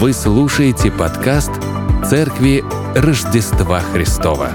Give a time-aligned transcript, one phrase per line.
[0.00, 1.50] Вы слушаете подкаст
[2.06, 2.64] Церкви
[2.96, 4.48] Рождества Христова.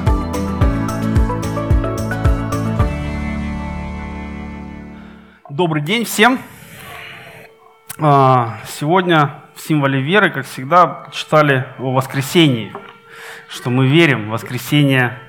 [5.48, 6.40] Добрый день всем.
[8.00, 12.74] А, сегодня в символе веры, как всегда, читали о воскресении,
[13.48, 15.20] что мы верим в воскресение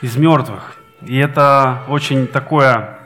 [0.00, 0.78] из мертвых.
[1.02, 3.00] И это очень такое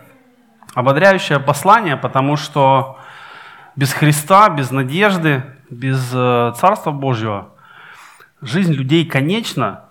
[0.75, 3.01] ободряющее послание, потому что
[3.75, 7.51] без Христа, без надежды, без э, Царства Божьего
[8.41, 9.85] жизнь людей конечна,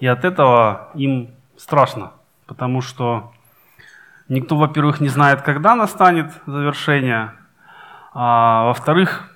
[0.00, 2.12] и от этого им страшно,
[2.46, 3.32] потому что
[4.28, 7.32] никто, во-первых, не знает, когда настанет завершение,
[8.12, 9.32] а во-вторых,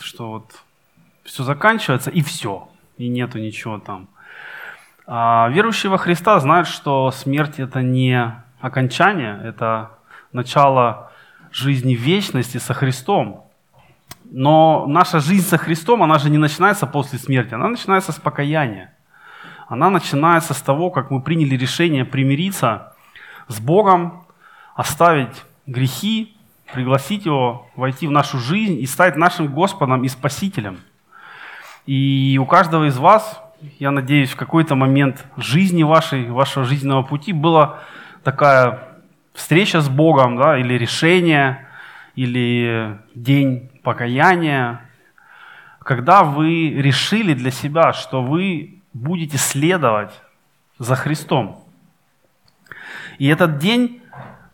[0.00, 0.50] что вот
[1.24, 4.08] все заканчивается и все, и нету ничего там.
[5.06, 9.90] А верующие во Христа знают, что смерть это не окончание, это
[10.32, 11.12] начало
[11.52, 13.43] жизни вечности со Христом.
[14.30, 18.92] Но наша жизнь со Христом, она же не начинается после смерти, она начинается с покаяния.
[19.68, 22.94] Она начинается с того, как мы приняли решение примириться
[23.48, 24.24] с Богом,
[24.74, 26.36] оставить грехи,
[26.72, 30.78] пригласить Его войти в нашу жизнь и стать нашим Господом и Спасителем.
[31.86, 33.40] И у каждого из вас,
[33.78, 37.80] я надеюсь, в какой-то момент жизни вашей, вашего жизненного пути была
[38.22, 38.88] такая
[39.34, 41.66] встреча с Богом, да, или решение,
[42.14, 44.80] или день покаяния,
[45.78, 50.12] когда вы решили для себя, что вы будете следовать
[50.78, 51.64] за Христом.
[53.18, 54.02] И этот день,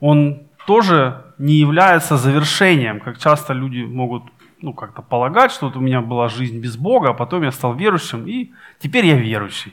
[0.01, 4.25] он тоже не является завершением, как часто люди могут
[4.61, 7.75] ну, как-то полагать, что вот у меня была жизнь без Бога, а потом я стал
[7.75, 9.73] верующим, и теперь я верующий.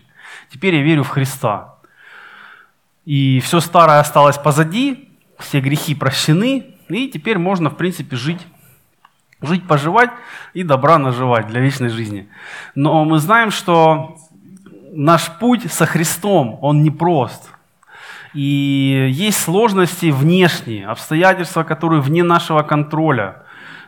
[0.49, 1.77] Теперь я верю в Христа
[3.07, 5.07] и все старое осталось позади,
[5.39, 8.41] все грехи прощены, и теперь можно, в принципе, жить,
[9.41, 10.09] жить, поживать
[10.53, 12.27] и добра наживать для вечной жизни.
[12.75, 14.17] Но мы знаем, что
[14.91, 17.49] наш путь со Христом, он непрост.
[18.33, 23.43] И есть сложности внешние, обстоятельства, которые вне нашего контроля.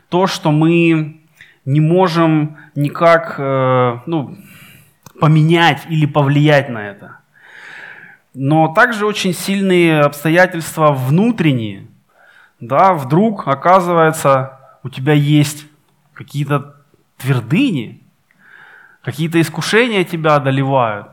[0.10, 1.22] То, что мы
[1.66, 4.38] не можем никак э, ну,
[5.20, 7.20] поменять или повлиять на это
[8.34, 11.88] но также очень сильные обстоятельства внутренние.
[12.60, 15.66] Да, вдруг оказывается, у тебя есть
[16.14, 16.76] какие-то
[17.18, 18.02] твердыни,
[19.04, 21.08] какие-то искушения тебя одолевают.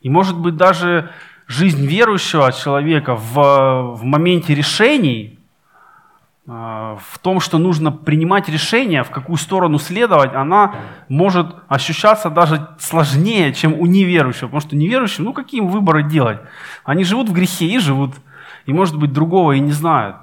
[0.00, 1.10] И может быть даже
[1.46, 5.38] жизнь верующего человека в, в моменте решений
[6.48, 10.74] а, в том, что нужно принимать решение, в какую сторону следовать, она
[11.08, 14.48] может ощущаться даже сложнее, чем у неверующего.
[14.48, 16.40] Потому что неверующим, ну какие им выборы делать?
[16.84, 18.14] Они живут в грехе и живут.
[18.66, 20.16] И может быть другого и не знают.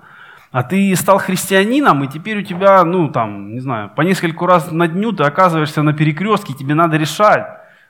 [0.51, 4.71] А ты стал христианином, и теперь у тебя, ну там, не знаю, по нескольку раз
[4.71, 7.45] на дню ты оказываешься на перекрестке, тебе надо решать,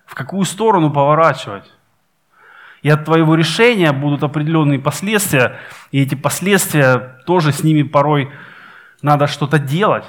[0.05, 1.71] в какую сторону поворачивать.
[2.81, 5.59] И от твоего решения будут определенные последствия,
[5.91, 8.29] и эти последствия тоже с ними порой
[9.01, 10.05] надо что-то делать.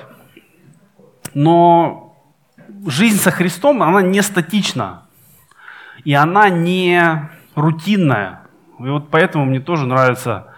[1.35, 2.17] Но
[2.87, 5.03] жизнь со Христом, она не статична,
[6.05, 8.41] и она не рутинная.
[8.81, 10.51] И вот поэтому мне тоже нравится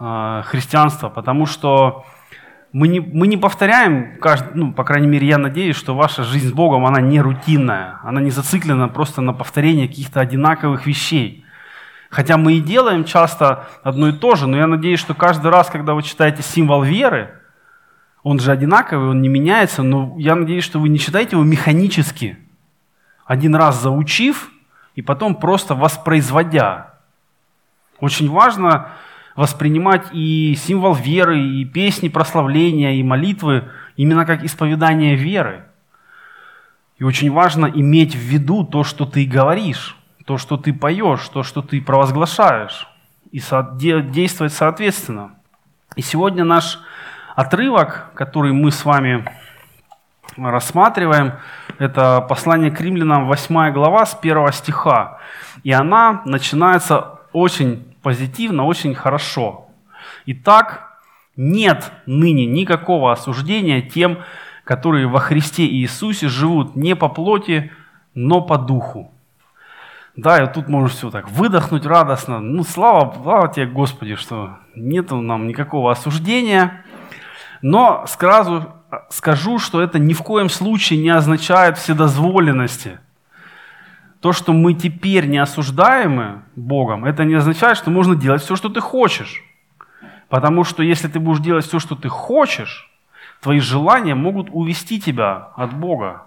[0.00, 2.04] э, христианство, потому что
[2.72, 6.48] мы не, мы не повторяем, каждый, ну, по крайней мере, я надеюсь, что ваша жизнь
[6.48, 11.44] с Богом, она не рутинная, она не зациклена просто на повторении каких-то одинаковых вещей.
[12.10, 15.68] Хотя мы и делаем часто одно и то же, но я надеюсь, что каждый раз,
[15.68, 17.30] когда вы читаете символ веры,
[18.22, 22.38] он же одинаковый, он не меняется, но я надеюсь, что вы не читаете его механически,
[23.24, 24.50] один раз заучив
[24.94, 26.94] и потом просто воспроизводя.
[28.00, 28.90] Очень важно
[29.38, 35.64] воспринимать и символ веры, и песни прославления, и молитвы именно как исповедание веры.
[36.98, 39.94] И очень важно иметь в виду то, что ты говоришь
[40.28, 42.86] то, что ты поешь, то, что ты провозглашаешь,
[43.30, 43.40] и
[44.10, 45.30] действовать соответственно.
[45.96, 46.78] И сегодня наш
[47.34, 49.24] отрывок, который мы с вами
[50.36, 51.32] рассматриваем,
[51.78, 55.18] это послание к римлянам, 8 глава, с 1 стиха.
[55.62, 59.66] И она начинается очень позитивно, очень хорошо.
[60.24, 60.98] Итак,
[61.36, 64.20] нет ныне никакого осуждения тем,
[64.64, 67.70] которые во Христе Иисусе живут не по плоти,
[68.14, 69.12] но по духу.
[70.16, 72.40] Да, и тут можешь все так выдохнуть радостно.
[72.40, 76.86] Ну, слава, слава тебе, Господи, что нет нам никакого осуждения.
[77.60, 78.72] Но сразу
[79.10, 83.00] скажу, что это ни в коем случае не означает вседозволенности.
[84.20, 88.68] То, что мы теперь не осуждаемы Богом, это не означает, что можно делать все, что
[88.68, 89.44] ты хочешь.
[90.28, 92.90] Потому что если ты будешь делать все, что ты хочешь,
[93.40, 96.26] твои желания могут увести тебя от Бога.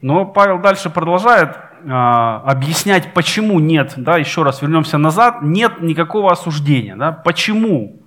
[0.00, 1.56] Но Павел дальше продолжает
[1.88, 6.96] а, объяснять, почему нет, да, еще раз вернемся назад, нет никакого осуждения.
[6.96, 8.00] Да, почему?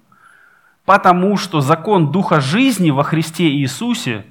[0.85, 4.25] Потому что закон Духа жизни во Христе Иисусе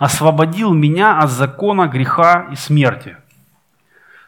[0.00, 3.18] освободил меня от закона греха и смерти.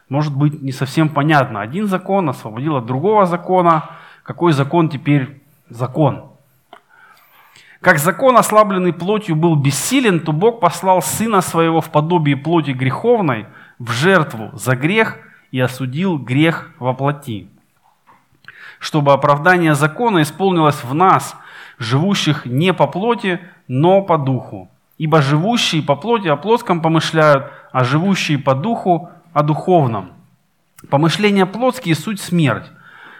[0.07, 1.61] Может быть, не совсем понятно.
[1.61, 3.89] Один закон освободил от другого закона.
[4.21, 6.29] Какой закон теперь закон?
[7.81, 13.47] Как закон, ослабленный плотью, был бессилен, то Бог послал Сына Своего в подобие плоти греховной
[13.79, 15.17] в жертву за грех
[15.49, 17.49] и осудил грех во плоти,
[18.77, 21.35] чтобы оправдание закона исполнилось в нас,
[21.79, 24.69] живущих не по плоти, но по духу.
[25.03, 30.11] Ибо живущие по плоти о плотском помышляют, а живущие по духу о духовном.
[30.89, 32.71] Помышления плотские– суть смерть,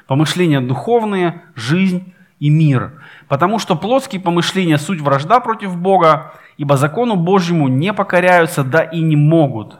[0.07, 3.03] помышления духовные– жизнь и мир.
[3.27, 9.01] Потому что плотские помышления– суть вражда против Бога, ибо закону Божьему не покоряются, да и
[9.01, 9.75] не могут.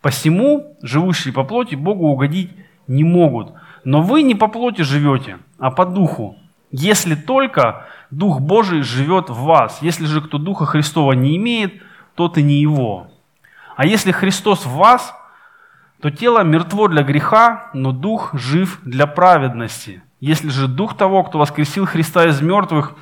[0.00, 2.50] Посему живущие по плоти Богу угодить
[2.86, 3.52] не могут.
[3.84, 6.38] Но вы не по плоти живете, а по духу,
[6.78, 9.78] если только Дух Божий живет в вас.
[9.80, 11.82] Если же кто Духа Христова не имеет,
[12.14, 13.08] тот и не его.
[13.76, 15.14] А если Христос в вас,
[16.00, 20.02] то тело мертво для греха, но Дух жив для праведности.
[20.20, 22.92] Если же Дух того, кто воскресил Христа из мертвых,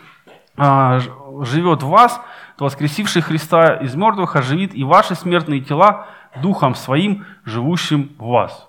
[0.57, 1.01] а,
[1.43, 2.21] живет в вас,
[2.57, 6.07] то воскресивший Христа из мертвых оживит и ваши смертные тела
[6.41, 8.69] Духом Своим, живущим в вас.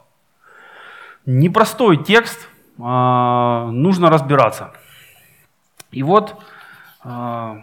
[1.28, 2.50] Непростой текст,
[2.80, 4.74] а, нужно разбираться.
[5.96, 6.44] И вот
[7.04, 7.62] а,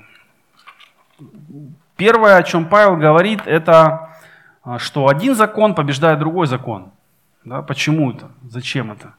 [1.97, 4.09] первое, о чем Павел говорит, это
[4.79, 6.93] что один закон побеждает другой закон.
[7.45, 8.31] Да, почему это?
[8.49, 9.15] Зачем это?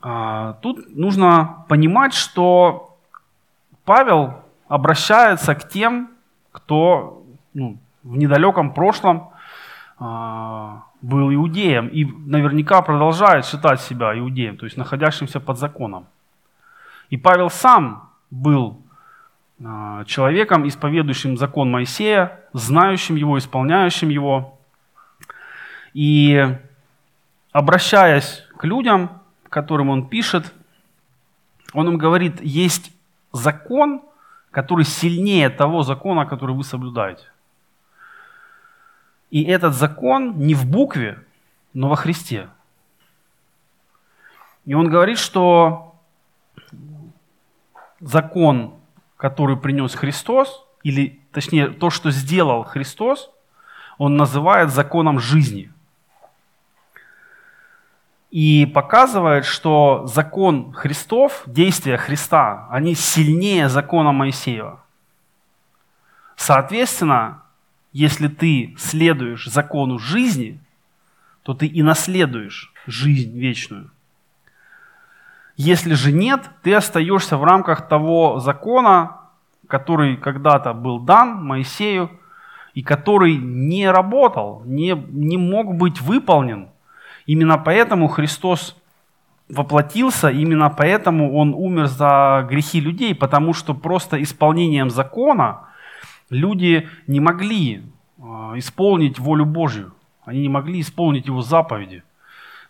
[0.00, 2.96] А, тут нужно понимать, что
[3.84, 6.10] Павел обращается к тем,
[6.52, 7.22] кто
[7.54, 9.30] ну, в недалеком прошлом
[9.98, 16.06] а, был иудеем и наверняка продолжает считать себя иудеем, то есть находящимся под законом.
[17.10, 18.82] И Павел сам был
[19.64, 24.58] а, человеком, исповедующим закон Моисея, знающим его, исполняющим его.
[25.94, 26.58] И
[27.52, 30.52] обращаясь к людям, которым он пишет,
[31.72, 32.92] он им говорит, есть
[33.32, 34.02] закон,
[34.50, 37.24] который сильнее того закона, который вы соблюдаете.
[39.30, 41.18] И этот закон не в букве,
[41.72, 42.48] но во Христе.
[44.64, 45.95] И он говорит, что
[48.00, 48.74] закон,
[49.16, 53.30] который принес Христос, или точнее то, что сделал Христос,
[53.98, 55.72] он называет законом жизни.
[58.30, 64.84] И показывает, что закон Христов, действия Христа, они сильнее закона Моисеева.
[66.36, 67.42] Соответственно,
[67.92, 70.60] если ты следуешь закону жизни,
[71.42, 73.90] то ты и наследуешь жизнь вечную.
[75.56, 79.16] Если же нет, ты остаешься в рамках того закона,
[79.66, 82.10] который когда-то был дан Моисею,
[82.74, 86.68] и который не работал, не, не мог быть выполнен.
[87.24, 88.76] Именно поэтому Христос
[89.48, 95.60] воплотился, именно поэтому Он умер за грехи людей, потому что просто исполнением закона–
[96.30, 97.82] люди не могли
[98.20, 99.92] а, исполнить волю Божью.
[100.24, 102.02] Они не могли исполнить его заповеди.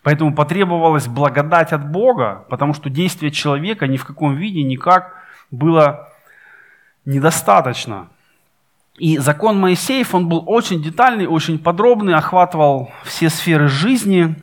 [0.07, 5.13] Поэтому потребовалась благодать от Бога, потому что действие человека ни в каком виде никак
[5.51, 6.07] было
[7.03, 8.07] недостаточно.
[8.97, 14.37] И закон Моисеев, он был очень детальный, очень подробный, охватывал все сферы жизни,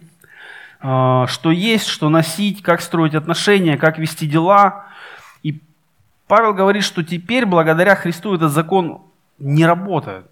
[0.83, 4.85] а, что есть, что носить, как строить отношения, как вести дела.
[6.27, 9.01] Павел говорит, что теперь благодаря Христу этот закон
[9.39, 10.27] не работает.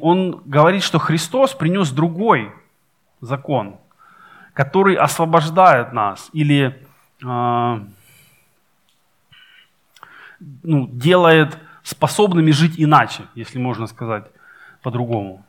[0.00, 2.50] Он говорит, что Христос принес другой
[3.26, 3.76] закон,
[4.54, 6.82] который освобождает нас или
[7.22, 7.80] э,
[10.62, 14.24] ну, делает способными жить иначе, если можно сказать
[14.82, 15.44] по-другому.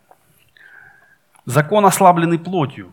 [1.45, 2.91] Закон, ослабленный плотью.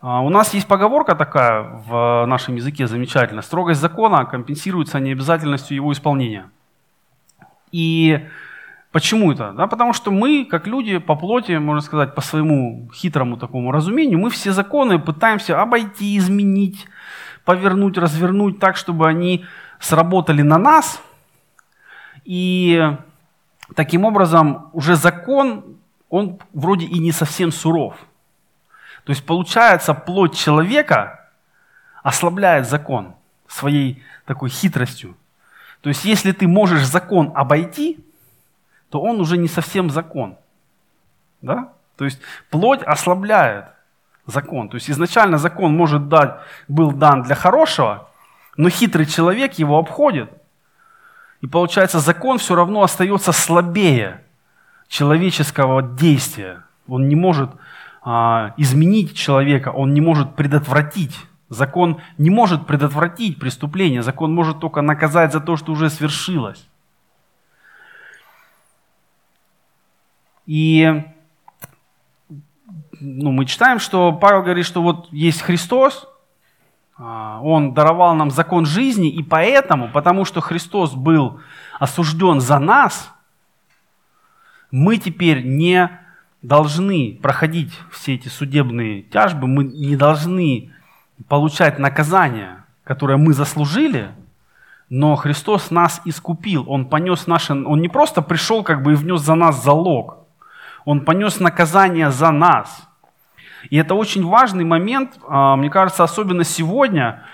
[0.00, 3.42] А, у нас есть поговорка такая в нашем языке замечательная.
[3.42, 6.50] Строгость закона компенсируется необязательностью его исполнения.
[7.72, 8.26] И
[8.98, 9.52] почему это?
[9.52, 14.18] Да, потому что мы, как люди по плоти, можно сказать, по своему хитрому такому разумению,
[14.18, 16.84] мы все законы пытаемся обойти, изменить,
[17.44, 19.44] повернуть, развернуть так, чтобы они
[19.78, 21.00] сработали на нас.
[22.24, 22.92] И
[23.76, 25.76] таким образом уже закон,
[26.08, 27.94] он вроде и не совсем суров.
[29.04, 31.30] То есть получается, плоть человека
[32.02, 33.14] ослабляет закон.
[33.46, 35.14] своей такой хитростью.
[35.82, 38.04] То есть если ты можешь закон обойти,
[38.90, 40.36] то он уже не совсем закон.
[41.40, 41.72] Да?
[41.96, 43.66] То есть плоть ослабляет
[44.26, 44.68] закон.
[44.68, 46.36] То есть изначально закон может дать,
[46.68, 48.08] был дан для хорошего,
[48.56, 50.30] но хитрый человек его обходит.
[51.40, 54.22] И получается, закон все равно остается слабее
[54.88, 56.64] человеческого действия.
[56.88, 57.50] Он не может
[58.02, 61.16] а, изменить человека, он не может предотвратить.
[61.48, 66.67] Закон не может предотвратить преступление, закон может только наказать за то, что уже свершилось.
[70.48, 71.04] И
[73.00, 76.08] ну, мы читаем, что Павел говорит, что вот есть Христос,
[76.96, 81.38] а, Он даровал нам закон жизни, и поэтому, потому что Христос был
[81.78, 83.12] осужден за нас,
[84.70, 85.90] мы теперь не
[86.40, 90.72] должны проходить все эти судебные тяжбы, мы не должны
[91.28, 94.12] получать наказание, которое мы заслужили,
[94.88, 99.20] но Христос нас искупил, Он понес наши, Он не просто пришел как бы и внес
[99.20, 100.18] за нас залог,
[100.88, 102.88] Он понес наказание за нас.
[103.68, 107.24] И это очень важный момент, а, мне кажется, особенно сегодня,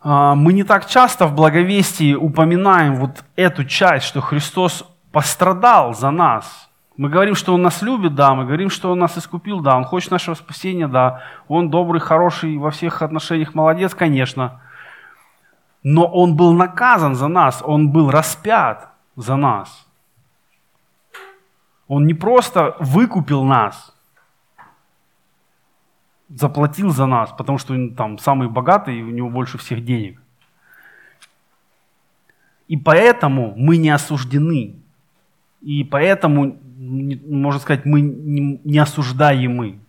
[0.00, 6.12] а, мы не так часто в благовестии упоминаем вот эту часть, что Христос пострадал за
[6.12, 6.70] нас.
[6.96, 9.82] Мы говорим, что Он нас любит, да, мы говорим, что Он нас искупил, да, Он
[9.82, 14.60] хочет нашего спасения, да, Он добрый, хороший, во всех отношениях молодец, конечно.
[15.82, 19.83] Но Он был наказан за нас, Он был распят за нас.
[21.88, 23.94] Он не просто выкупил нас,
[26.28, 30.20] заплатил за нас, потому что он там самый богатый, и у него больше всех денег.
[32.68, 34.76] И поэтому мы не осуждены.
[35.60, 39.80] И поэтому, можно сказать, мы не осуждаемы.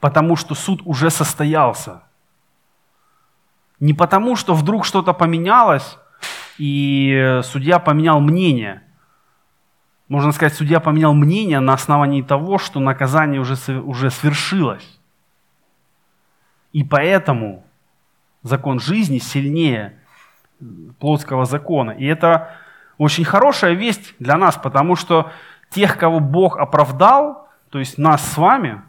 [0.00, 2.02] Потому что суд уже состоялся.
[3.80, 5.98] Не потому, что вдруг что-то поменялось,
[6.56, 8.83] и судья поменял мнение.
[10.08, 15.00] Можно сказать, судья поменял мнение на основании того, что наказание уже, уже свершилось.
[16.72, 17.64] И поэтому
[18.42, 19.98] закон жизни сильнее
[20.98, 21.92] плотского закона.
[21.92, 22.54] И это
[22.98, 25.30] очень хорошая весть для нас, потому что
[25.70, 28.82] тех, кого Бог оправдал, то есть нас с вами,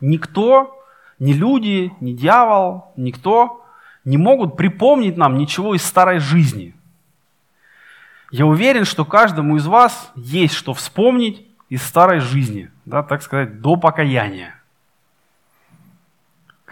[0.00, 0.84] никто,
[1.18, 3.64] ни люди, ни дьявол, никто
[4.04, 6.74] не могут припомнить нам ничего из старой жизни.
[8.30, 13.60] Я уверен, что каждому из вас есть что вспомнить из старой жизни, да, так сказать,
[13.60, 14.54] до покаяния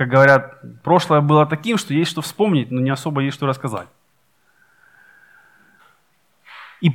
[0.02, 3.88] как говорят, прошлое было таким, что есть что вспомнить, но не особо есть что рассказать.
[6.80, 6.90] И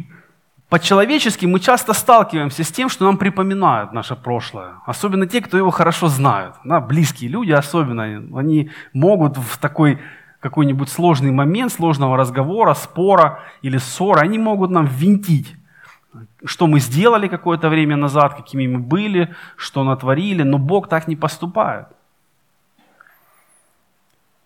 [0.68, 4.74] по-человечески мы часто сталкиваемся с тем, что нам припоминают наше прошлое.
[4.86, 6.56] Особенно те, кто его хорошо знают.
[6.66, 8.04] Да, близкие люди особенно.
[8.38, 10.00] Они могут в такой
[10.40, 15.56] какой-нибудь сложный момент, сложного разговора, спора или ссоры, они могут нам винтить,
[16.46, 21.16] что мы сделали какое-то время назад, какими мы были, что натворили, но Бог так не
[21.16, 21.88] поступает.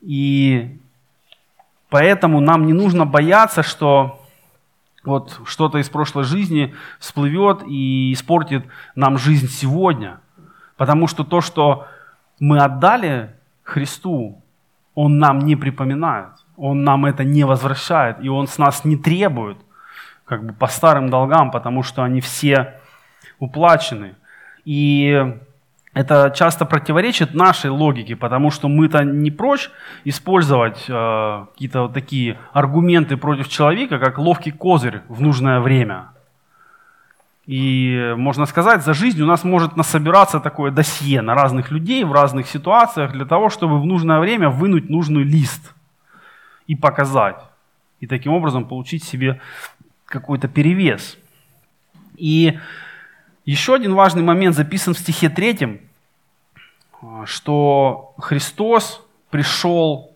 [0.02, 0.80] И
[1.90, 4.18] поэтому нам не нужно бояться, что
[5.04, 10.20] вот что-то из прошлой жизни всплывет и испортит нам жизнь сегодня.
[10.78, 11.88] Потому что то, что
[12.40, 14.41] мы отдали Христу,
[14.96, 19.58] Он нам не припоминает, Он нам это не возвращает, и Он с нас не требует,
[20.26, 22.76] как бы по старым долгам, потому что они все
[23.40, 24.16] уплачены.
[24.66, 25.36] И
[25.94, 29.70] это часто противоречит нашей логике, потому что мы-то не прочь
[30.06, 36.12] использовать э, какие-то вот такие аргументы против человека, как ловкий козырь в нужное время.
[37.52, 42.14] И можно сказать, за жизнь у нас может насобираться такое досье на разных людей в
[42.14, 45.74] разных ситуациях для того, чтобы в нужное время вынуть нужный лист
[46.68, 47.36] и показать.
[48.00, 49.42] И таким образом получить себе
[50.06, 51.18] какой-то перевес.
[52.16, 52.58] И
[53.44, 55.82] еще один важный момент записан в стихе 3,
[57.26, 60.16] что Христос пришел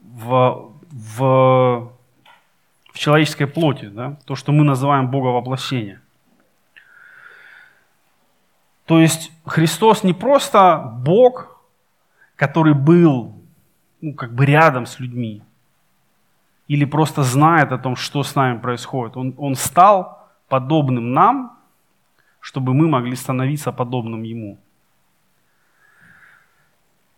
[0.00, 1.90] в, в,
[2.92, 4.18] в человеческой плоти, да?
[4.24, 6.00] то, что мы называем Боговоплощение.
[8.86, 11.60] То есть Христос не просто Бог,
[12.36, 13.34] который был
[14.00, 15.42] ну, как бы рядом с людьми,
[16.68, 19.16] или просто знает о том, что с нами происходит.
[19.16, 21.58] Он, он стал подобным нам,
[22.40, 24.58] чтобы мы могли становиться подобным Ему.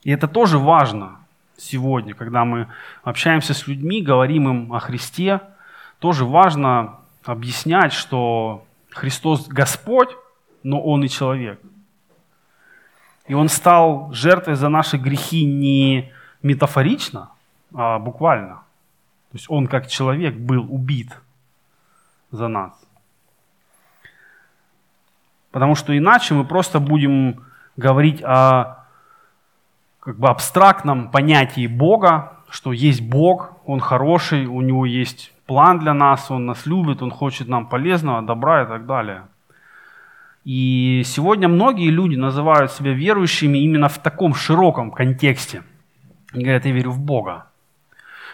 [0.03, 1.19] И это тоже важно
[1.57, 2.69] сегодня, когда мы
[3.03, 5.41] общаемся с людьми, говорим им о Христе.
[5.99, 10.11] Тоже важно объяснять, что Христос Господь,
[10.67, 11.61] но Он и человек.
[13.29, 17.31] И Он стал жертвой за наши грехи не метафорично,
[17.73, 18.63] а буквально.
[19.31, 21.17] То есть Он как человек был убит
[22.33, 22.73] за нас.
[25.53, 27.45] Потому что иначе мы просто будем
[27.77, 28.87] говорить о
[30.01, 35.95] как бы абстрактном понятии Бога, что есть Бог, Он хороший, у Него есть план для
[35.95, 39.29] нас, Он нас любит, Он хочет нам полезного, добра и так далее.
[40.47, 45.65] И сегодня многие люди называют себя верующими именно в таком широком контексте.
[46.33, 47.47] И говорят, я верю в Бога.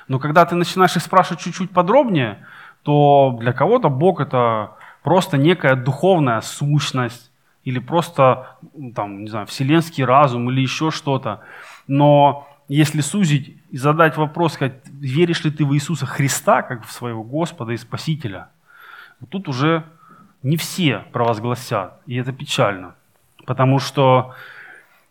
[0.09, 2.47] Но когда ты начинаешь их спрашивать чуть-чуть подробнее,
[2.83, 7.31] то для кого-то Бог это просто некая духовная сущность,
[7.65, 8.59] или просто,
[8.95, 11.41] там, не знаю, вселенский разум, или еще что-то.
[11.87, 16.93] Но если сузить и задать вопрос, сказать, веришь ли ты в Иисуса Христа, как в
[16.93, 18.49] своего Господа и Спасителя,
[19.19, 19.85] вот тут уже
[20.43, 22.95] не все провозгласят, и это печально.
[23.47, 24.35] Потому что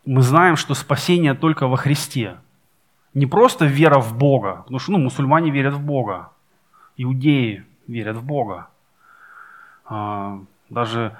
[0.04, 2.36] мы знаем, что спасение только во Христе.
[3.14, 6.30] Не просто вера в Бога, потому что ну, мусульмане верят в Бога,
[6.96, 8.68] иудеи верят в Бога.
[9.84, 11.16] А, даже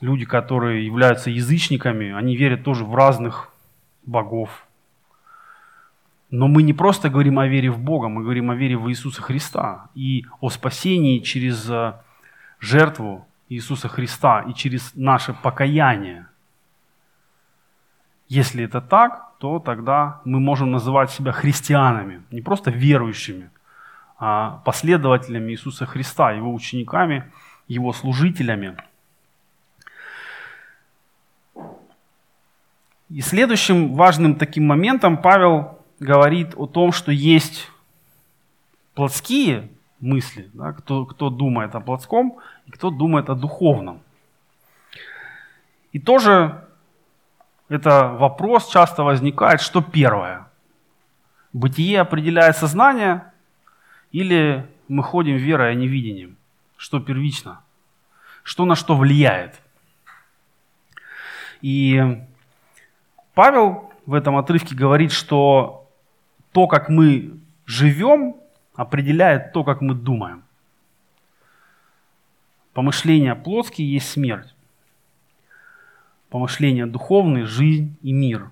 [0.00, 3.50] люди, которые являются язычниками, они верят тоже в разных
[4.04, 4.66] богов.
[6.30, 9.20] Но мы не просто говорим о вере в Бога, мы говорим о вере в Иисуса
[9.20, 11.94] Христа и о спасении через э,
[12.58, 16.26] жертву Иисуса Христа и через наше покаяние.
[18.28, 23.50] Если это так, то тогда мы можем называть себя христианами, не просто верующими,
[24.18, 27.30] а последователями Иисуса Христа, Его учениками,
[27.68, 28.76] Его служителями–
[33.12, 37.68] И следующим важным таким моментом Павел говорит о том, что есть
[38.94, 39.68] плотские
[40.00, 42.38] мысли, да, кто, кто думает о плотском
[42.72, 44.00] кто думает о духовном.
[45.92, 46.64] И тоже
[47.68, 50.46] это вопрос часто возникает, что первое?
[51.52, 53.32] Бытие определяет сознание
[54.10, 56.36] или мы ходим верой, а не видением?
[56.76, 57.60] Что первично?
[58.42, 59.60] Что на что влияет?
[61.60, 62.02] И
[63.34, 65.88] Павел в этом отрывке говорит, что
[66.52, 68.36] то, как мы живем,
[68.74, 70.42] определяет то, как мы думаем.
[72.72, 74.54] Помышления плотские есть смерть.
[76.30, 78.50] Помышления духовные– жизнь и мир.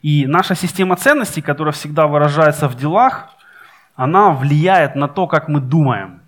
[0.00, 3.30] И наша система ценностей, которая всегда выражается в делах,
[3.94, 6.22] она влияет на то, как мы думаем.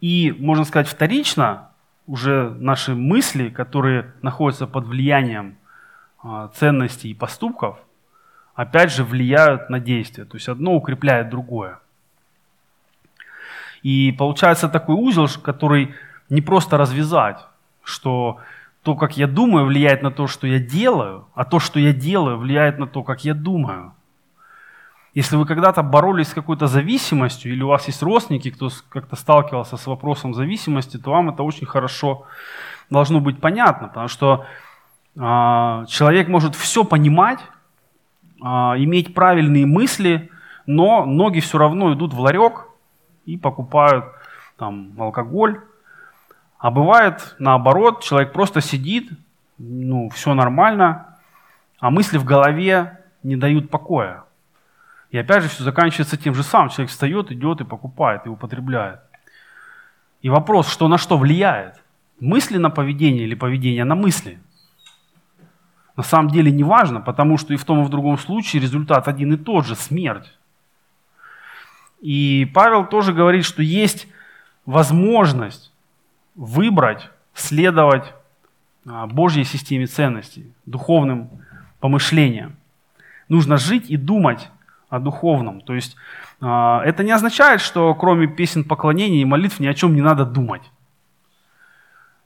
[0.00, 1.70] И, можно сказать, вторично
[2.06, 5.58] уже наши мысли, которые находятся под влиянием
[6.22, 7.78] а, ценностей и поступков,
[8.54, 10.24] опять же, влияют на действие.
[10.24, 11.80] То есть одно укрепляет другое.
[13.86, 15.94] И получается такой узел, который
[16.28, 17.38] не просто развязать,
[17.84, 18.38] что
[18.82, 22.36] то, как я думаю, влияет на то, что я делаю, а то, что я делаю,
[22.36, 23.92] влияет на то, как я думаю.
[25.14, 29.76] Если вы когда-то боролись с какой-то зависимостью, или у вас есть родственники, кто как-то сталкивался
[29.76, 32.26] с вопросом зависимости, то вам это очень хорошо
[32.90, 34.46] должно быть понятно, потому что
[35.16, 37.38] а, человек может все понимать,
[38.42, 40.28] а, иметь правильные мысли,
[40.66, 42.65] но ноги все равно идут в ларек
[43.26, 44.06] и покупают
[44.56, 45.60] там алкоголь.
[46.58, 49.10] А бывает наоборот, человек просто сидит,
[49.58, 51.18] ну, все нормально,
[51.78, 54.24] а мысли в голове не дают покоя.
[55.10, 56.70] И опять же все заканчивается тем же самым.
[56.70, 59.00] Человек встает, идет и покупает, и употребляет.
[60.22, 61.82] И вопрос, что на что влияет?
[62.18, 64.40] Мысли на поведение или поведение на мысли?
[65.96, 69.08] на самом деле не важно, потому что и в том, и в другом случае результат
[69.08, 70.30] один и тот же– смерть.
[72.00, 74.06] И Павел тоже говорит, что есть
[74.64, 75.72] возможность
[76.34, 78.12] выбрать, следовать
[78.86, 81.30] а, Божьей системе ценностей, духовным
[81.80, 82.56] помышлениям.
[83.28, 84.50] Нужно жить и думать
[84.88, 85.60] о духовном.
[85.60, 85.96] То есть
[86.40, 90.24] а, это не означает, что кроме песен поклонения и молитв ни о чем не надо
[90.24, 90.62] думать.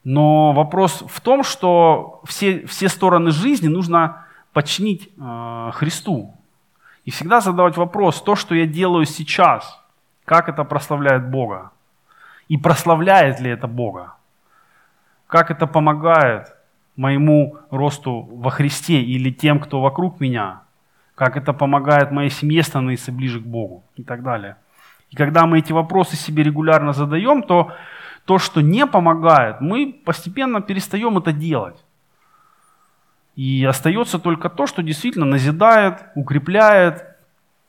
[0.03, 6.35] Но вопрос в том, что все, все стороны жизни нужно подчинить э, Христу.
[7.05, 9.81] И всегда задавать вопрос, то, что я делаю сейчас,
[10.25, 11.71] как это прославляет Бога?
[12.49, 14.15] И прославляет ли это Бога?
[15.27, 16.55] Как это помогает
[16.97, 20.63] моему росту во Христе или тем, кто вокруг меня?
[21.15, 23.85] Как это помогает моей семье становиться ближе к Богу?
[23.97, 24.57] И так далее.
[25.11, 27.73] И когда мы эти вопросы себе регулярно задаем, то
[28.25, 31.85] то, что не помогает, мы постепенно перестаем это делать.
[33.37, 37.05] И остается только то, что действительно назидает, укрепляет,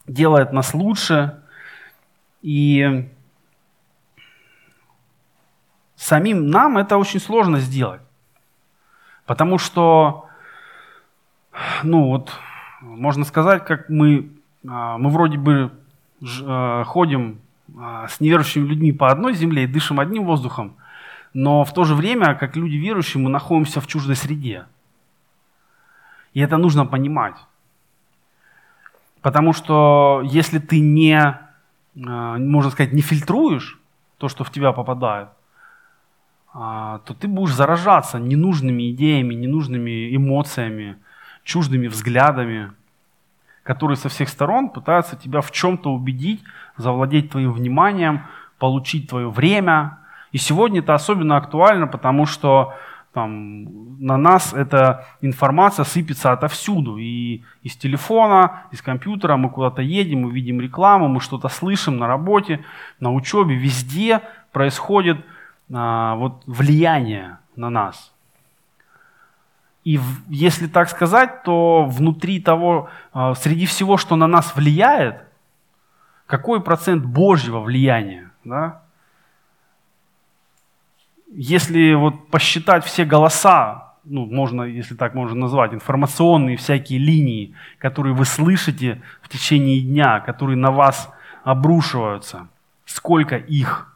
[0.07, 1.41] делает нас лучше.
[2.41, 3.09] И
[5.95, 8.01] самим нам это очень сложно сделать.
[9.25, 10.27] Потому что,
[11.83, 12.31] ну вот,
[12.81, 14.31] можно сказать, как мы
[14.67, 15.71] а, мы вроде бы
[16.43, 17.39] а, ходим
[17.77, 20.75] а, с неверующими людьми по одной земле и дышим одним воздухом,
[21.33, 24.65] но в то же время, как люди верующие, мы находимся в чуждой среде.
[26.33, 27.35] И это нужно понимать.
[29.21, 31.39] Потому что если ты не,
[31.93, 33.79] можно сказать, не фильтруешь
[34.17, 35.29] то, что в тебя попадает,
[36.53, 40.97] то ты будешь заражаться ненужными идеями, ненужными эмоциями,
[41.43, 42.71] чуждыми взглядами,
[43.63, 46.43] которые со всех сторон пытаются тебя в чем-то убедить,
[46.77, 48.25] завладеть твоим вниманием,
[48.57, 49.99] получить твое время.
[50.31, 52.73] И сегодня это особенно актуально, потому что
[53.13, 56.97] там, на нас эта информация сыпется отовсюду.
[56.97, 62.07] И из телефона, из компьютера мы куда-то едем, мы видим рекламу, мы что-то слышим на
[62.07, 62.63] работе,
[62.99, 64.21] на учебе, везде
[64.53, 65.17] происходит
[65.73, 68.13] а, вот, влияние на нас.
[69.83, 75.23] И если так сказать, то внутри того, а, среди всего, что на нас влияет,
[76.27, 78.31] какой процент Божьего влияния?
[78.45, 78.83] Да?
[81.33, 88.13] Если вот посчитать все голоса, ну, можно, если так можно назвать, информационные всякие линии, которые
[88.13, 91.09] вы слышите в течение дня, которые на вас
[91.43, 92.47] обрушиваются,
[92.85, 93.87] сколько их,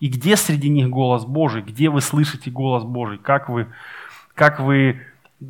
[0.00, 3.68] и где среди них голос Божий, где вы слышите голос Божий, как вы,
[4.34, 5.02] как вы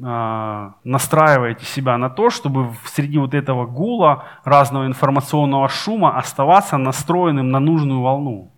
[0.03, 7.51] а, настраиваете себя на то, чтобы среди вот этого гула, разного информационного шума оставаться настроенным
[7.51, 8.51] на нужную волну.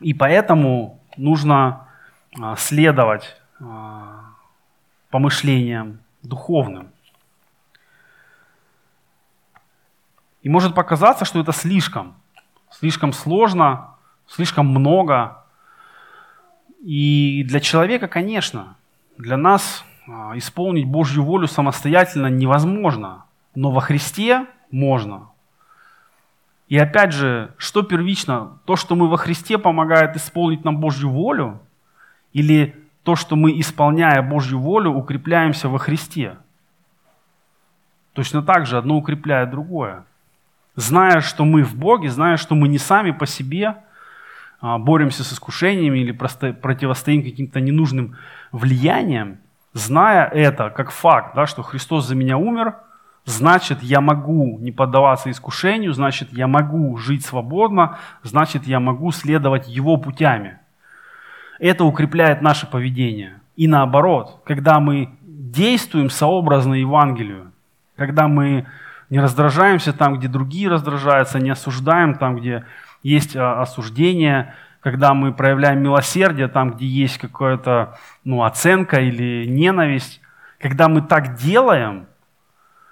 [0.00, 1.88] И поэтому нужно
[2.40, 4.34] а, следовать а,
[5.10, 6.92] помышлениям духовным.
[10.42, 12.14] И может показаться, что это слишком,
[12.70, 15.44] слишком сложно, слишком много,
[16.80, 18.76] и для человека, конечно,
[19.16, 25.28] для нас а, исполнить Божью волю самостоятельно невозможно, но во Христе можно.
[26.68, 28.58] И опять же, что первично?
[28.64, 31.60] То, что мы во Христе помогает исполнить нам Божью волю,
[32.32, 36.36] или то, что мы, исполняя Божью волю, укрепляемся во Христе?
[38.12, 40.04] Точно так же одно укрепляет другое.
[40.76, 43.76] Зная, что мы в Боге, зная, что мы не сами по себе–
[44.60, 48.16] а, боремся с искушениями или просто противостоим каким-то ненужным
[48.50, 49.38] влияниям,
[49.72, 52.74] зная это как факт, да, что Христос за меня умер,
[53.28, 59.68] значит, я могу не поддаваться искушению, значит, я могу жить свободно, значит, я могу следовать
[59.68, 60.58] Его путями.
[61.58, 63.40] Это укрепляет наше поведение.
[63.56, 67.52] И наоборот, когда мы действуем сообразно Евангелию,
[67.96, 68.66] когда мы
[69.10, 72.64] не раздражаемся там, где другие раздражаются, не осуждаем там, где
[73.02, 80.20] есть а, осуждение, когда мы проявляем милосердие там, где есть какая-то ну, оценка или ненависть.
[80.60, 82.07] Когда мы так делаем,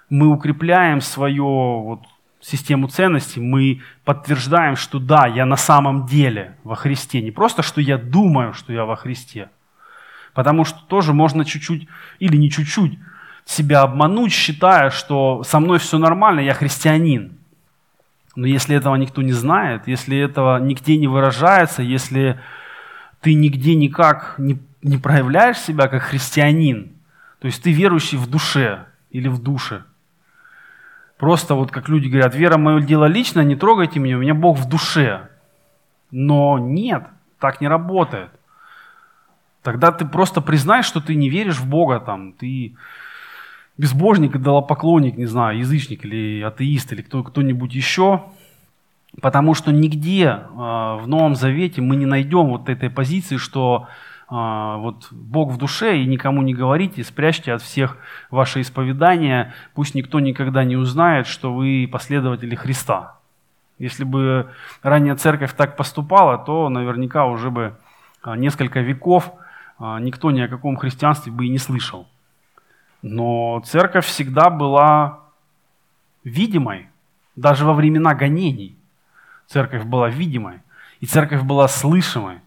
[0.09, 2.01] мы укрепляем свою вот,
[2.41, 7.21] систему ценностей, мы подтверждаем, что да, я на самом деле во Христе.
[7.21, 9.49] Не просто, что я думаю, что я во Христе.
[10.33, 11.87] Потому что тоже можно чуть-чуть
[12.19, 12.99] или не чуть-чуть
[13.45, 17.37] себя обмануть, считая, что со мной все нормально, я христианин.
[18.35, 22.39] Но если этого никто не знает, если этого нигде не выражается, если
[23.21, 26.91] ты нигде никак не, не проявляешь себя как христианин,
[27.39, 29.83] то есть ты верующий в душе или в душе,
[31.17, 34.57] просто вот как люди говорят, вера мое дело лично, не трогайте меня, у меня Бог
[34.57, 35.29] в душе.
[36.11, 37.03] Но нет,
[37.39, 38.29] так не работает.
[39.63, 42.75] Тогда ты просто признаешь, что ты не веришь в Бога, там, ты
[43.77, 48.23] безбожник, идолопоклонник, не знаю, язычник или атеист, или кто, кто-нибудь еще,
[49.21, 53.87] потому что нигде э, в Новом Завете мы не найдем вот этой позиции, что
[54.29, 57.97] вот Бог в душе, и никому не говорите, спрячьте от всех
[58.29, 63.15] ваше исповедание, пусть никто никогда не узнает, что вы последователи Христа.
[63.79, 64.49] Если бы
[64.83, 67.77] ранняя церковь так поступала, то наверняка уже бы
[68.25, 69.31] несколько веков
[69.79, 72.07] никто ни о каком христианстве бы и не слышал.
[73.01, 75.19] Но церковь всегда была
[76.23, 76.89] видимой,
[77.35, 78.75] даже во времена гонений.
[79.45, 80.59] Церковь была видимой,
[80.99, 82.39] и церковь была слышимой.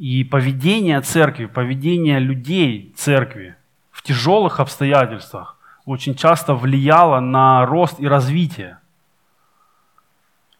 [0.00, 3.54] И поведение церкви, поведение людей церкви
[3.90, 8.78] в тяжелых обстоятельствах очень часто влияло на рост и развитие.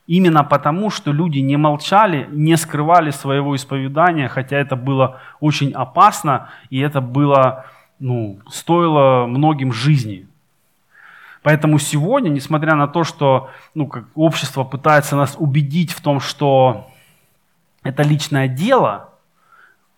[0.06, 6.50] Именно потому, что люди не молчали, не скрывали своего исповедания, хотя это было очень опасно,
[6.68, 7.64] и это было
[7.98, 10.26] ну, стоило многим жизни.
[11.42, 16.90] Поэтому сегодня, несмотря на то, что ну, как общество пытается нас убедить в том, что
[17.82, 19.09] это личное дело,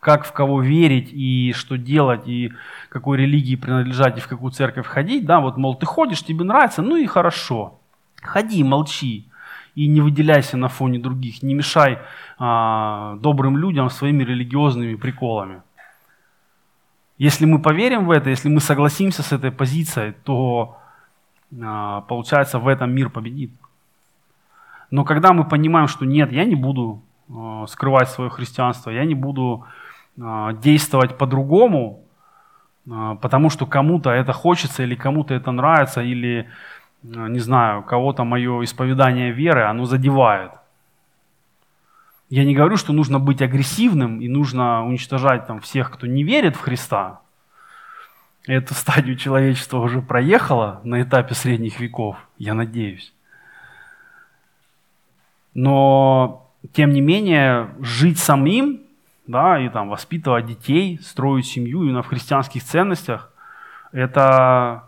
[0.03, 2.53] как в кого верить и что делать, и
[2.89, 6.83] какой религии принадлежать, и в какую церковь ходить, да, вот, мол, ты ходишь, тебе нравится,
[6.83, 7.79] ну и хорошо.
[8.21, 9.29] Ходи, молчи
[9.77, 12.01] и не выделяйся на фоне других, не мешай
[12.37, 15.63] а, добрым людям своими религиозными приколами.
[17.17, 20.79] Если мы поверим в это, если мы согласимся с этой позицией, то
[21.63, 23.53] а, получается в этом мир победит.
[24.91, 27.01] Но когда мы понимаем, что нет, я не буду
[27.33, 29.65] а, скрывать свое христианство, я не буду
[30.17, 32.03] действовать по-другому,
[32.91, 36.49] а, потому что кому-то это хочется или кому-то это нравится, или,
[37.05, 40.53] а, не знаю, кого-то мое исповедание веры, оно задевает.
[42.29, 46.57] Я не говорю, что нужно быть агрессивным и нужно уничтожать там всех, кто не верит
[46.57, 47.21] в Христа.
[48.47, 53.13] Эту стадию человечества уже проехало на этапе средних веков, я надеюсь.
[55.55, 58.81] Но, тем не менее, жить самим
[59.27, 63.33] да, и там воспитывать детей, строить семью именно в христианских ценностях,
[63.93, 64.85] это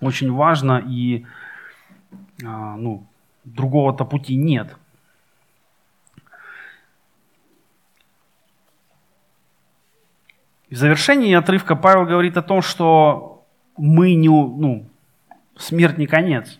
[0.00, 1.26] очень важно, и
[2.44, 3.06] а, ну,
[3.44, 4.76] другого-то пути нет.
[10.70, 13.46] В завершении отрывка Павел говорит о том, что
[13.76, 14.88] мы не, ну,
[15.56, 16.58] смерть не конец.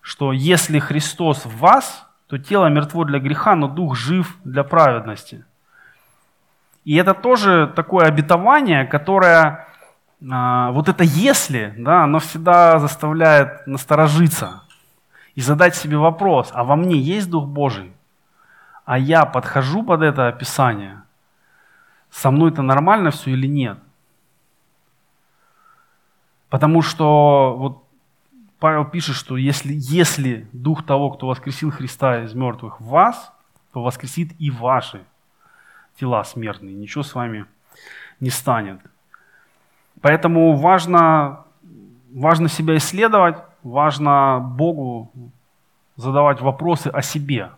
[0.00, 5.44] Что если Христос в вас, то тело мертво для греха, но дух жив для праведности.
[6.84, 9.66] И это тоже такое обетование, которое,
[10.30, 14.62] а, вот это если, да, оно всегда заставляет насторожиться
[15.34, 17.92] и задать себе вопрос, а во мне есть Дух Божий?
[18.84, 21.02] А я подхожу под это описание?
[22.10, 23.78] Со мной это нормально все или нет?
[26.48, 27.85] Потому что вот
[28.58, 33.32] Павел пишет, что если, если Дух того, кто воскресил Христа из мертвых в вас,
[33.72, 35.02] то воскресит и ваши
[36.00, 36.74] тела смертные.
[36.74, 37.44] Ничего с вами
[38.20, 38.80] не станет.
[40.00, 41.44] Поэтому важно,
[42.12, 45.12] важно себя исследовать, важно Богу
[45.96, 47.50] задавать вопросы о себе.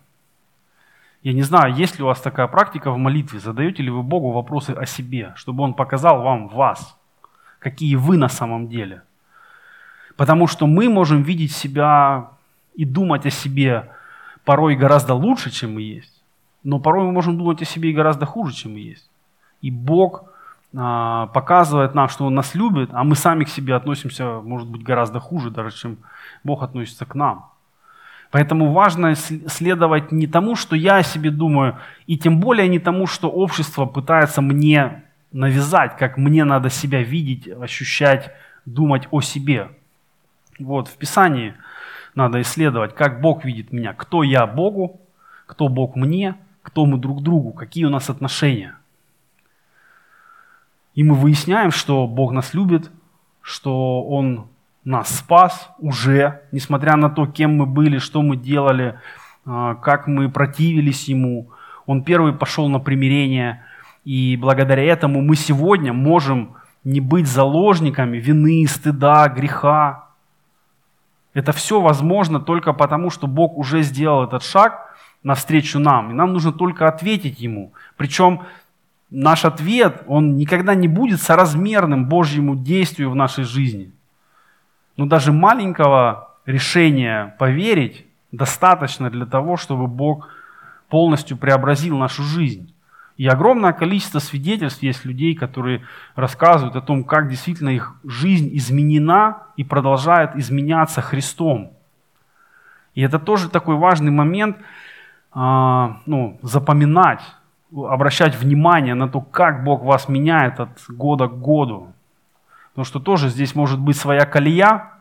[1.22, 4.30] Я не знаю, есть ли у вас такая практика в молитве, задаете ли вы Богу
[4.30, 6.96] вопросы о себе, чтобы Он показал вам вас,
[7.58, 9.02] какие вы на самом деле–
[10.18, 12.30] Потому что мы можем видеть себя
[12.74, 13.88] и думать о себе
[14.44, 16.24] порой гораздо лучше, чем мы есть.
[16.64, 19.08] Но порой мы можем думать о себе и гораздо хуже, чем мы есть.
[19.62, 20.24] И Бог
[20.76, 24.82] а, показывает нам, что Он нас любит, а мы сами к себе относимся, может быть,
[24.82, 25.98] гораздо хуже, даже чем
[26.42, 27.52] Бог относится к нам.
[28.32, 31.78] Поэтому важно следовать не тому, что я о себе думаю,
[32.08, 37.48] и тем более не тому, что общество пытается мне навязать, как мне надо себя видеть,
[37.48, 38.32] ощущать,
[38.66, 39.68] думать о себе.
[40.58, 41.54] Вот, в Писании
[42.14, 45.00] надо исследовать, как Бог видит меня, кто я Богу,
[45.46, 48.74] кто Бог мне, кто мы друг другу, какие у нас отношения.
[50.94, 52.90] И мы выясняем, что Бог нас любит,
[53.40, 54.48] что Он
[54.84, 58.98] нас спас уже, несмотря на то, кем мы были, что мы делали,
[59.46, 61.50] а, как мы противились Ему.
[61.86, 63.62] Он первый пошел на примирение,
[64.04, 70.07] и благодаря этому мы сегодня можем не быть заложниками вины, стыда, греха,
[71.38, 76.10] это все возможно только потому, что Бог уже сделал этот шаг навстречу нам.
[76.10, 77.72] И нам нужно только ответить Ему.
[77.96, 78.42] Причем
[79.08, 83.92] наш ответ, он никогда не будет соразмерным Божьему действию в нашей жизни.
[84.96, 90.28] Но даже маленького решения поверить достаточно для того, чтобы Бог
[90.88, 92.74] полностью преобразил нашу жизнь.
[93.18, 95.82] И огромное количество свидетельств есть людей, которые
[96.14, 101.72] рассказывают о том, как действительно их жизнь изменена и продолжает изменяться Христом.
[102.94, 104.58] И это тоже такой важный момент,
[105.32, 107.20] а, ну, запоминать,
[107.72, 111.92] обращать внимание на то, как Бог вас меняет от года к году.
[112.70, 114.92] Потому что тоже здесь может быть своя колея,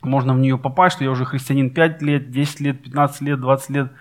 [0.00, 3.70] можно в нее попасть, что я уже христианин 5 лет, 10 лет, 15 лет, 20
[3.70, 3.92] лет,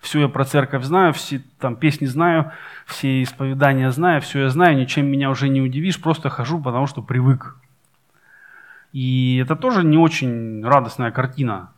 [0.00, 2.52] все я про церковь знаю, все там песни знаю,
[2.86, 7.02] все исповедания знаю, все я знаю, ничем меня уже не удивишь, просто хожу, потому что
[7.02, 7.56] привык.
[8.92, 11.70] И это тоже не очень радостная картина.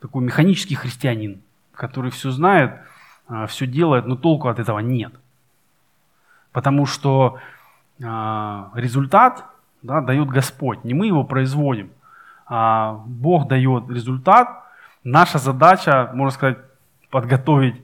[0.00, 1.40] Такой механический христианин,
[1.72, 2.80] который все знает,
[3.28, 5.12] а, все делает, но толку от этого нет.
[6.52, 7.38] Потому что
[8.02, 9.44] а, результат
[9.82, 11.90] да, дает Господь, не мы его производим,
[12.46, 14.64] а Бог дает результат.
[15.04, 16.58] Наша задача, можно сказать,
[17.10, 17.76] подготовить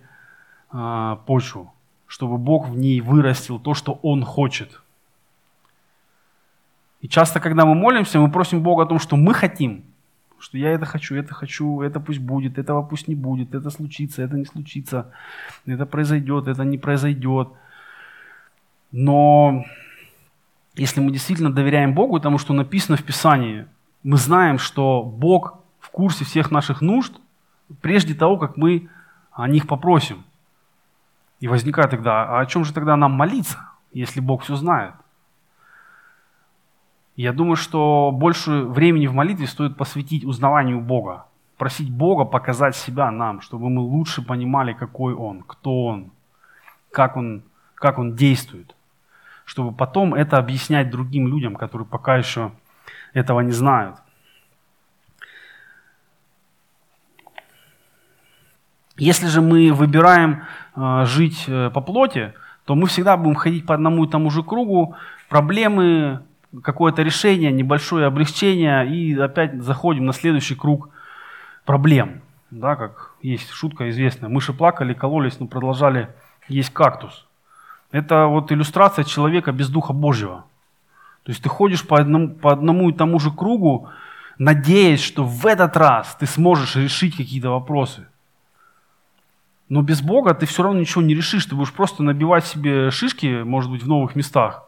[0.73, 1.73] э, почву,
[2.07, 4.81] чтобы Бог в ней вырастил то, что Он хочет.
[7.01, 9.85] И часто, когда мы молимся, мы просим Бога о том, что мы хотим,
[10.39, 14.23] что я это хочу, это хочу, это пусть будет, этого пусть не будет, это случится,
[14.23, 15.13] это не случится,
[15.67, 17.49] это произойдет, это не произойдет.
[18.93, 19.65] Но
[20.75, 23.67] если мы действительно доверяем Богу, тому, что написано в Писании,
[24.03, 27.15] мы знаем, что Бог в курсе всех наших нужд,
[27.81, 28.89] прежде того, как мы
[29.37, 30.25] о них попросим.
[31.41, 33.59] И возникает тогда, а о чем же тогда нам молиться,
[33.93, 34.95] если Бог все знает?
[37.15, 41.27] Я думаю, что больше времени в молитве стоит посвятить узнаванию Бога,
[41.59, 46.11] просить Бога показать себя нам, чтобы мы лучше понимали, какой Он, кто Он,
[46.91, 47.43] как Он,
[47.75, 48.75] как он действует,
[49.45, 52.53] чтобы потом это объяснять другим людям, которые пока еще
[53.13, 53.97] этого не знают.
[58.99, 62.33] Если же мы выбираем э, жить э, по плоти,
[62.65, 64.97] то мы всегда будем ходить по одному и тому же кругу,
[65.29, 66.23] проблемы,
[66.63, 70.89] какое-то решение, небольшое облегчение, и опять заходим на следующий круг
[71.65, 72.23] проблем.
[72.51, 74.31] Да, как есть шутка известная.
[74.31, 76.09] Мыши плакали, кололись, но продолжали
[76.49, 77.27] есть кактус.
[77.91, 80.45] Это вот иллюстрация человека без Духа Божьего.
[81.25, 83.89] То есть ты ходишь по одному, по одному и тому же кругу,
[84.39, 88.07] надеясь, что в этот раз ты сможешь решить какие-то вопросы.
[89.69, 91.47] Но без Бога ты все равно ничего не решишь.
[91.47, 94.65] Ты будешь просто набивать себе шишки, может быть, в новых местах,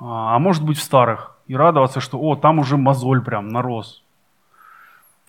[0.00, 1.36] а, а может быть, в старых.
[1.46, 4.02] И радоваться, что, о, там уже мозоль прям нарос.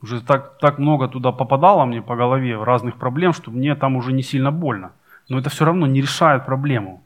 [0.01, 4.13] Уже так, так много туда попадало мне по голове разных проблем, что мне там уже
[4.13, 4.91] не сильно больно.
[5.27, 7.03] Но это все равно не решает проблему.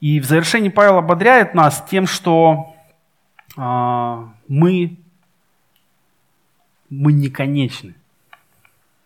[0.00, 2.74] И в завершении Павел ободряет нас тем, что
[3.56, 4.96] э, мы,
[6.88, 7.94] мы не конечны.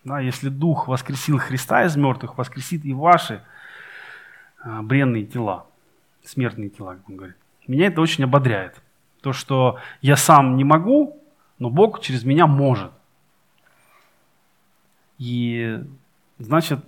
[0.04, 3.42] Да, если Дух воскресил Христа из мертвых, воскресит и ваши
[4.62, 5.66] э, бренные тела,
[6.22, 7.36] смертные тела, как он говорит.
[7.66, 8.82] Меня это очень ободряет.
[9.22, 11.22] То, что я сам не могу,
[11.58, 12.92] но Бог через меня может.
[15.16, 15.82] И
[16.38, 16.84] значит,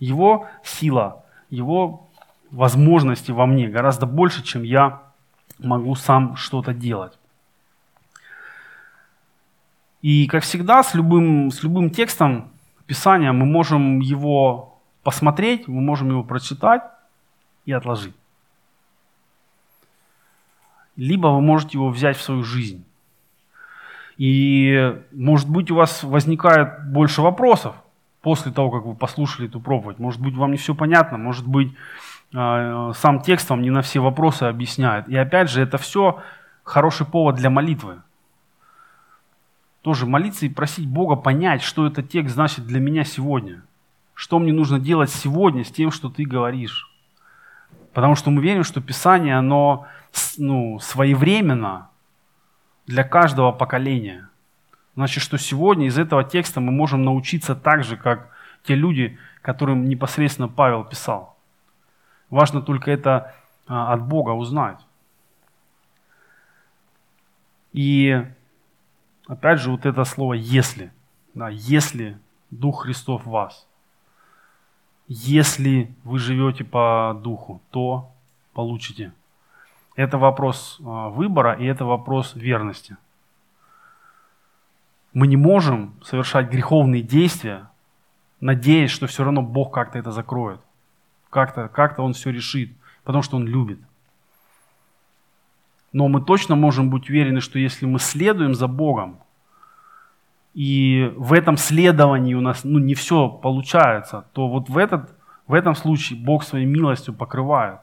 [0.00, 2.08] его сила, его
[2.50, 5.02] возможности во мне гораздо больше, чем я
[5.58, 7.16] могу сам что-то делать.
[10.02, 12.50] И, как всегда, с любым, с любым текстом
[12.86, 16.82] Писания мы можем его посмотреть, мы можем его прочитать
[17.66, 18.14] и отложить.
[20.96, 22.84] Либо вы можете его взять в свою жизнь.
[24.16, 27.76] И, может быть, у вас возникает больше вопросов
[28.20, 29.98] после того, как вы послушали эту проповедь.
[29.98, 31.72] Может быть, вам не все понятно, может быть,
[32.34, 35.08] а, сам текст вам не на все вопросы объясняет.
[35.08, 36.20] И опять же, это все
[36.64, 38.02] хороший повод для молитвы.
[39.82, 43.62] Тоже молиться и просить Бога понять, что этот текст значит для меня сегодня.
[44.14, 46.90] Что мне нужно делать сегодня с тем, что ты говоришь.
[47.92, 49.86] Потому что мы верим, что Писание, оно
[50.36, 51.90] ну, своевременно,
[52.86, 54.28] для каждого поколения.
[54.94, 58.30] Значит, что сегодня из этого текста мы можем научиться так же, как
[58.64, 61.36] те люди, которым непосредственно Павел писал.
[62.30, 63.34] Важно только это
[63.66, 64.80] а, от Бога узнать.
[67.72, 68.24] И
[69.28, 70.92] опять же вот это слово «если».
[71.34, 72.18] Да, «Если
[72.50, 73.68] Дух Христов в вас».
[75.06, 78.10] Если вы живете по Духу, то
[78.52, 79.12] получите.
[79.96, 82.96] Это вопрос а, выбора и это вопрос верности.
[85.14, 87.70] Мы не можем совершать греховные действия,
[88.40, 90.60] надеясь, что все равно Бог как-то это закроет.
[91.30, 92.70] Как-то как Он все решит,
[93.04, 93.80] потому что Он любит.
[95.92, 99.20] Но мы точно можем быть уверены, что если мы следуем за Богом,
[100.54, 105.14] и в этом следовании у нас ну, не все получается, то вот в, этот,
[105.46, 107.80] в этом случае Бог своей милостью покрывает.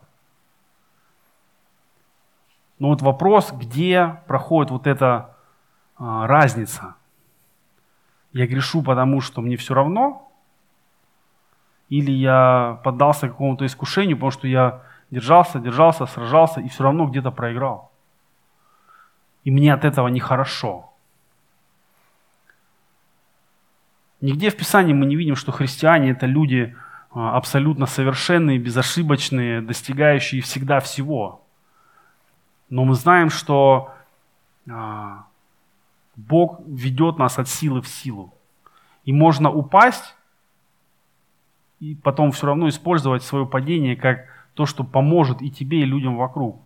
[2.78, 5.36] Но вот вопрос, где проходит вот эта
[5.96, 6.96] а, разница.
[8.34, 10.30] Я грешу, потому что мне все равно,
[11.88, 17.32] или я поддался какому-то искушению, потому что я держался, держался, сражался и все равно где-то
[17.32, 17.92] проиграл.
[19.46, 20.92] И мне от этого нехорошо.
[24.20, 26.76] Нигде в Писании мы не видим, что христиане это люди
[27.12, 31.44] а, абсолютно совершенные, безошибочные, достигающие всегда всего.
[32.70, 33.94] Но мы знаем, что
[34.68, 35.26] а,
[36.16, 38.34] Бог ведет нас от силы в силу.
[39.04, 40.16] И можно упасть,
[41.80, 46.18] и потом все равно использовать свое падение как то, что поможет и тебе, и людям
[46.18, 46.65] вокруг.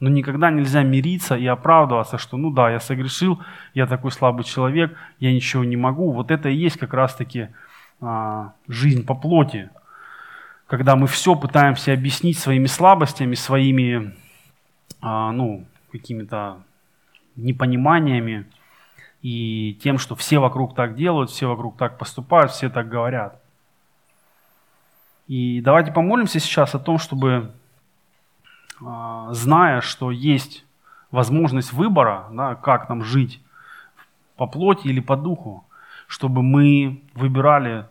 [0.00, 3.40] Но никогда нельзя мириться и оправдываться, что ну да, я согрешил,
[3.74, 6.10] я такой слабый человек, я ничего не могу.
[6.12, 7.48] Вот это и есть как раз-таки
[8.00, 9.70] а, жизнь по плоти.
[10.66, 14.14] Когда мы все пытаемся объяснить своими слабостями, своими
[15.02, 16.62] а, ну, какими-то
[17.36, 18.46] непониманиями
[19.22, 23.40] и тем, что все вокруг так делают, все вокруг так поступают, все так говорят.
[25.26, 27.52] И давайте помолимся сейчас о том, чтобы,
[28.80, 30.64] зная, что есть
[31.10, 33.42] возможность выбора, да, как нам жить
[34.36, 35.64] по плоти или по духу,
[36.06, 37.86] чтобы мы выбирали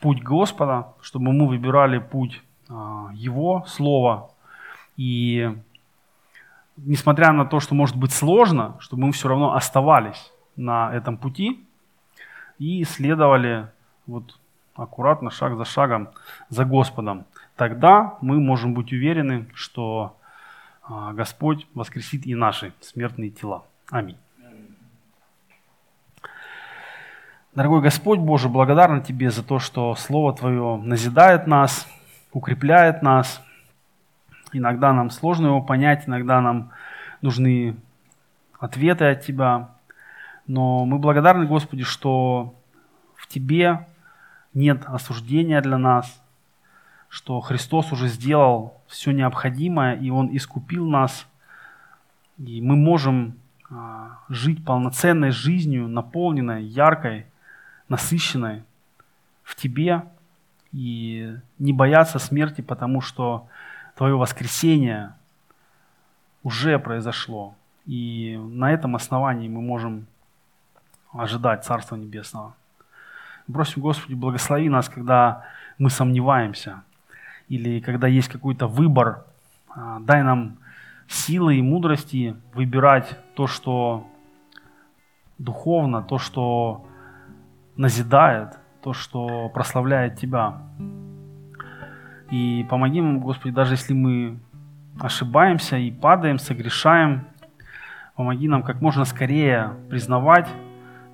[0.00, 4.30] путь Господа, чтобы мы выбирали путь а, Его Слова.
[4.96, 5.54] И
[6.76, 11.64] несмотря на то, что может быть сложно, чтобы мы все равно оставались на этом пути
[12.58, 13.68] и следовали
[14.06, 14.38] вот
[14.74, 16.08] аккуратно, шаг за шагом
[16.48, 17.26] за Господом.
[17.56, 20.21] Тогда мы можем быть уверены, что а,
[20.88, 23.64] Господь воскресит и наши смертные тела.
[23.90, 24.16] Аминь.
[27.54, 31.86] Дорогой Господь Боже, благодарна Тебе за то, что Слово Твое назидает нас,
[32.32, 33.42] укрепляет нас.
[34.52, 36.72] Иногда нам сложно его понять, иногда нам
[37.20, 37.76] нужны
[38.58, 39.68] ответы от Тебя.
[40.46, 42.54] Но мы благодарны, Господи, что
[43.16, 43.86] в Тебе
[44.54, 46.21] нет осуждения для нас,
[47.12, 51.26] что Христос уже сделал все необходимое, и Он искупил нас,
[52.38, 53.38] и мы можем
[53.70, 57.26] а, жить полноценной жизнью, наполненной, яркой,
[57.90, 58.62] насыщенной
[59.42, 60.04] в Тебе,
[60.72, 63.46] и не бояться смерти, потому что
[63.94, 65.12] Твое воскресение
[66.42, 67.54] уже произошло.
[67.84, 70.06] И на этом основании мы можем
[71.12, 72.54] ожидать Царства Небесного.
[73.52, 75.44] Просим, Господи, благослови нас, когда
[75.76, 76.84] мы сомневаемся,
[77.52, 79.26] или когда есть какой-то выбор.
[79.68, 80.56] А, дай нам
[81.06, 84.06] силы и мудрости выбирать то, что
[85.36, 86.86] духовно, то, что
[87.76, 90.62] назидает, то, что прославляет Тебя.
[92.30, 94.38] И помоги нам, Господи, даже если мы
[94.98, 97.26] ошибаемся и падаем, согрешаем,
[98.16, 100.48] помоги нам как можно скорее признавать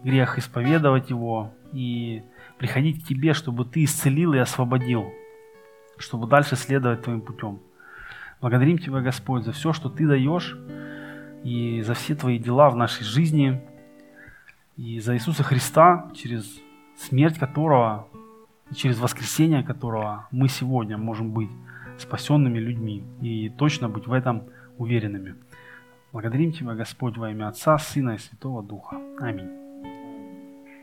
[0.04, 2.22] грех, исповедовать его и
[2.58, 5.12] приходить к Тебе, чтобы Ты исцелил и освободил,
[5.98, 7.60] чтобы дальше следовать Твоим путем.
[8.40, 10.56] Благодарим Тебя, Господь, за все, что Ты даешь,
[11.44, 13.60] и за все Твои дела в нашей жизни,
[14.76, 16.60] и за Иисуса Христа, через
[16.96, 18.08] смерть которого
[18.70, 21.50] и через воскресение которого мы сегодня можем быть
[21.98, 24.44] спасенными людьми и точно быть в этом
[24.76, 25.34] уверенными.
[26.12, 28.96] Благодарим Тебя, Господь, во имя Отца, Сына и Святого Духа.
[29.20, 29.57] Аминь.